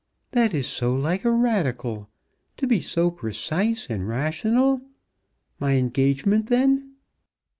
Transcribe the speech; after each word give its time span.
"That 0.31 0.55
is 0.55 0.65
so 0.65 0.95
like 0.95 1.25
a 1.25 1.29
Radical, 1.31 2.09
to 2.57 2.65
be 2.65 2.81
so 2.81 3.11
precise 3.11 3.87
and 3.87 4.07
rational. 4.07 4.81
My 5.59 5.73
engagement 5.75 6.47
then?" 6.47 6.95